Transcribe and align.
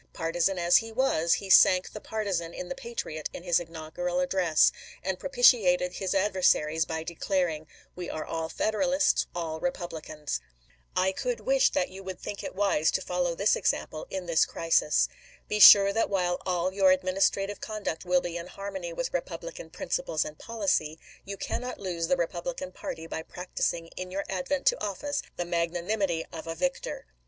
Partisan 0.13 0.57
as 0.57 0.77
he 0.77 0.91
was, 0.91 1.35
he 1.35 1.51
sank 1.51 1.91
the 1.93 2.01
partisan 2.01 2.55
in 2.55 2.69
the 2.69 2.73
patriot 2.73 3.29
in 3.33 3.43
his 3.43 3.59
inaugural 3.59 4.19
address, 4.19 4.71
and 5.03 5.19
propitiated 5.19 5.93
his 5.93 6.15
adversaries 6.15 6.85
by 6.85 7.03
declaring:" 7.03 7.67
We 7.95 8.09
are 8.09 8.25
all 8.25 8.49
Federalists, 8.49 9.27
all 9.35 9.59
Republicans." 9.59 10.41
I 10.95 11.11
could 11.11 11.41
wish 11.41 11.69
that 11.73 11.89
you 11.89 12.01
would 12.01 12.19
think 12.19 12.43
it 12.43 12.55
wise 12.55 12.89
to 12.93 13.01
follow 13.03 13.35
this 13.35 13.55
example 13.55 14.07
in 14.09 14.25
this 14.25 14.43
crisis. 14.47 15.07
Be 15.47 15.59
sure 15.59 15.93
that 15.93 16.09
while 16.09 16.41
all 16.47 16.73
your 16.73 16.89
administrative 16.89 17.61
conduct 17.61 18.03
will 18.03 18.21
be 18.21 18.37
in 18.37 18.47
harmony 18.47 18.91
with 18.93 19.13
Repub 19.13 19.41
lican 19.43 19.71
principles 19.71 20.25
and 20.25 20.39
policy, 20.39 20.97
you 21.25 21.37
cannot 21.37 21.79
lose 21.79 22.07
the 22.07 22.17
Repub 22.17 22.45
lican 22.45 22.73
party 22.73 23.05
by 23.05 23.21
practicing 23.21 23.85
in 23.95 24.09
your 24.09 24.23
advent 24.27 24.65
to 24.65 24.83
office 24.83 25.21
the 25.37 25.45
magnanimity 25.45 26.25
of 26.33 26.47
a 26.47 26.55
victor. 26.55 27.05